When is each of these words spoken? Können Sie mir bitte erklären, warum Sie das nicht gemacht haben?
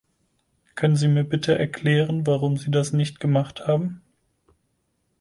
Können 0.73 0.95
Sie 0.95 1.07
mir 1.07 1.23
bitte 1.23 1.59
erklären, 1.59 2.25
warum 2.25 2.57
Sie 2.57 2.71
das 2.71 2.91
nicht 2.91 3.19
gemacht 3.19 3.67
haben? 3.67 4.01